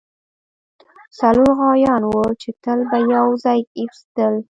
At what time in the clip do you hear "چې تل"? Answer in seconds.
2.41-2.79